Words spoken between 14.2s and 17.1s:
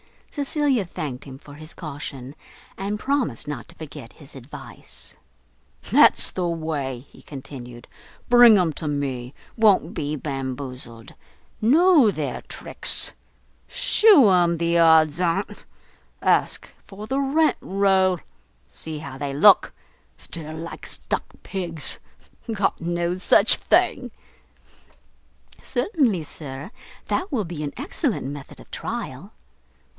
'em the odds on't. Ask for